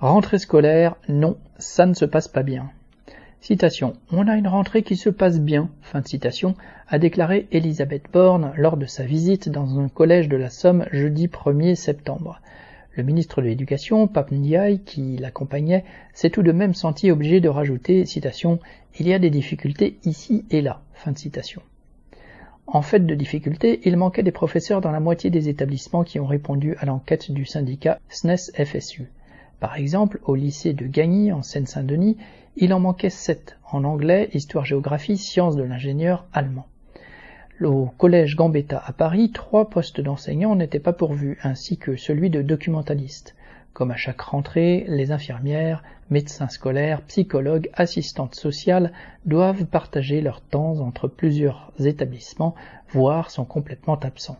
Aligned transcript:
Rentrée 0.00 0.38
scolaire, 0.38 0.96
non, 1.10 1.36
ça 1.58 1.84
ne 1.84 1.92
se 1.92 2.06
passe 2.06 2.26
pas 2.26 2.42
bien. 2.42 2.70
Citation. 3.42 3.92
On 4.10 4.28
a 4.28 4.36
une 4.36 4.48
rentrée 4.48 4.82
qui 4.82 4.96
se 4.96 5.10
passe 5.10 5.38
bien, 5.38 5.68
fin 5.82 6.00
de 6.00 6.08
citation, 6.08 6.54
a 6.88 6.98
déclaré 6.98 7.48
Elisabeth 7.52 8.04
Borne 8.10 8.54
lors 8.56 8.78
de 8.78 8.86
sa 8.86 9.04
visite 9.04 9.50
dans 9.50 9.78
un 9.78 9.90
collège 9.90 10.30
de 10.30 10.38
la 10.38 10.48
Somme 10.48 10.86
jeudi 10.90 11.26
1er 11.26 11.74
septembre. 11.74 12.40
Le 12.96 13.02
ministre 13.02 13.42
de 13.42 13.48
l'Éducation, 13.48 14.08
Pape 14.08 14.30
Ndiaye, 14.30 14.80
qui 14.84 15.18
l'accompagnait, 15.18 15.84
s'est 16.14 16.30
tout 16.30 16.42
de 16.42 16.52
même 16.52 16.72
senti 16.72 17.10
obligé 17.10 17.40
de 17.40 17.50
rajouter, 17.50 18.06
citation, 18.06 18.58
Il 18.98 19.06
y 19.06 19.12
a 19.12 19.18
des 19.18 19.28
difficultés 19.28 19.98
ici 20.06 20.46
et 20.48 20.62
là. 20.62 20.80
En 22.66 22.80
fait 22.80 23.04
de 23.04 23.14
difficultés, 23.14 23.82
il 23.84 23.98
manquait 23.98 24.22
des 24.22 24.32
professeurs 24.32 24.80
dans 24.80 24.92
la 24.92 25.00
moitié 25.00 25.28
des 25.28 25.50
établissements 25.50 26.04
qui 26.04 26.18
ont 26.20 26.26
répondu 26.26 26.74
à 26.78 26.86
l'enquête 26.86 27.30
du 27.30 27.44
syndicat 27.44 27.98
SNES-FSU. 28.08 29.10
Par 29.60 29.76
exemple, 29.76 30.20
au 30.24 30.34
lycée 30.34 30.72
de 30.72 30.86
Gagny, 30.86 31.32
en 31.32 31.42
Seine-Saint-Denis, 31.42 32.16
il 32.56 32.72
en 32.72 32.80
manquait 32.80 33.10
sept 33.10 33.58
en 33.70 33.84
anglais, 33.84 34.30
histoire-géographie, 34.32 35.18
sciences 35.18 35.54
de 35.54 35.62
l'ingénieur 35.62 36.26
allemand. 36.32 36.66
Au 37.62 37.90
collège 37.98 38.36
Gambetta 38.36 38.82
à 38.84 38.94
Paris, 38.94 39.32
trois 39.32 39.68
postes 39.68 40.00
d'enseignants 40.00 40.56
n'étaient 40.56 40.80
pas 40.80 40.94
pourvus, 40.94 41.38
ainsi 41.42 41.76
que 41.76 41.94
celui 41.96 42.30
de 42.30 42.40
documentaliste. 42.40 43.36
Comme 43.74 43.90
à 43.90 43.96
chaque 43.96 44.22
rentrée, 44.22 44.86
les 44.88 45.12
infirmières, 45.12 45.84
médecins 46.08 46.48
scolaires, 46.48 47.02
psychologues, 47.02 47.68
assistantes 47.74 48.34
sociales 48.34 48.92
doivent 49.26 49.66
partager 49.66 50.22
leur 50.22 50.40
temps 50.40 50.80
entre 50.80 51.06
plusieurs 51.06 51.70
établissements, 51.78 52.54
voire 52.88 53.30
sont 53.30 53.44
complètement 53.44 53.98
absents. 54.00 54.38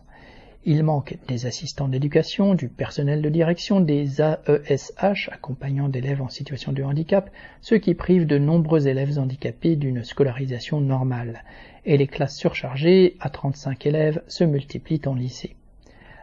Il 0.63 0.83
manque 0.83 1.17
des 1.27 1.47
assistants 1.47 1.87
d'éducation, 1.87 2.53
du 2.53 2.69
personnel 2.69 3.23
de 3.23 3.29
direction, 3.29 3.79
des 3.79 4.21
AESH 4.21 5.29
accompagnant 5.31 5.89
d'élèves 5.89 6.21
en 6.21 6.29
situation 6.29 6.71
de 6.71 6.83
handicap, 6.83 7.31
ce 7.61 7.73
qui 7.73 7.95
prive 7.95 8.27
de 8.27 8.37
nombreux 8.37 8.87
élèves 8.87 9.17
handicapés 9.17 9.75
d'une 9.75 10.03
scolarisation 10.03 10.79
normale, 10.79 11.43
et 11.83 11.97
les 11.97 12.05
classes 12.05 12.37
surchargées, 12.37 13.17
à 13.19 13.31
35 13.31 13.87
élèves, 13.87 14.21
se 14.27 14.43
multiplient 14.43 15.01
en 15.07 15.15
lycée. 15.15 15.55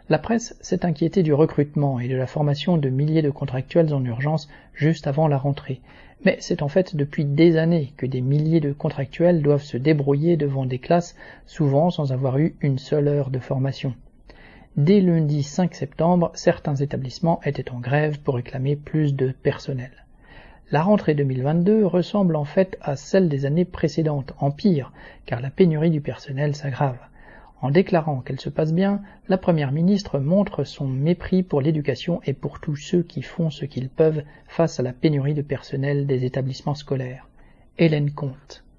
La 0.08 0.20
presse 0.20 0.56
s'est 0.60 0.86
inquiétée 0.86 1.24
du 1.24 1.34
recrutement 1.34 1.98
et 1.98 2.06
de 2.06 2.14
la 2.14 2.28
formation 2.28 2.76
de 2.76 2.90
milliers 2.90 3.22
de 3.22 3.30
contractuels 3.30 3.92
en 3.92 4.04
urgence 4.04 4.48
juste 4.72 5.08
avant 5.08 5.26
la 5.26 5.36
rentrée, 5.36 5.80
mais 6.24 6.36
c'est 6.38 6.62
en 6.62 6.68
fait 6.68 6.94
depuis 6.94 7.24
des 7.24 7.56
années 7.56 7.92
que 7.96 8.06
des 8.06 8.20
milliers 8.20 8.60
de 8.60 8.72
contractuels 8.72 9.42
doivent 9.42 9.64
se 9.64 9.76
débrouiller 9.76 10.36
devant 10.36 10.64
des 10.64 10.78
classes, 10.78 11.16
souvent 11.44 11.90
sans 11.90 12.12
avoir 12.12 12.38
eu 12.38 12.54
une 12.60 12.78
seule 12.78 13.08
heure 13.08 13.30
de 13.30 13.40
formation. 13.40 13.94
Dès 14.78 15.00
lundi 15.00 15.42
5 15.42 15.74
septembre, 15.74 16.30
certains 16.34 16.76
établissements 16.76 17.40
étaient 17.44 17.72
en 17.72 17.80
grève 17.80 18.20
pour 18.20 18.36
réclamer 18.36 18.76
plus 18.76 19.12
de 19.12 19.32
personnel. 19.32 19.90
La 20.70 20.82
rentrée 20.82 21.16
2022 21.16 21.84
ressemble 21.84 22.36
en 22.36 22.44
fait 22.44 22.78
à 22.80 22.94
celle 22.94 23.28
des 23.28 23.44
années 23.44 23.64
précédentes, 23.64 24.34
en 24.38 24.52
pire, 24.52 24.92
car 25.26 25.40
la 25.40 25.50
pénurie 25.50 25.90
du 25.90 26.00
personnel 26.00 26.54
s'aggrave. 26.54 27.00
En 27.60 27.72
déclarant 27.72 28.20
qu'elle 28.20 28.38
se 28.38 28.50
passe 28.50 28.72
bien, 28.72 29.02
la 29.26 29.36
Première 29.36 29.72
ministre 29.72 30.20
montre 30.20 30.62
son 30.62 30.86
mépris 30.86 31.42
pour 31.42 31.60
l'éducation 31.60 32.20
et 32.24 32.32
pour 32.32 32.60
tous 32.60 32.76
ceux 32.76 33.02
qui 33.02 33.22
font 33.22 33.50
ce 33.50 33.64
qu'ils 33.64 33.88
peuvent 33.88 34.22
face 34.46 34.78
à 34.78 34.84
la 34.84 34.92
pénurie 34.92 35.34
de 35.34 35.42
personnel 35.42 36.06
des 36.06 36.24
établissements 36.24 36.76
scolaires. 36.76 37.26
Hélène 37.78 38.12
Comte. 38.12 38.62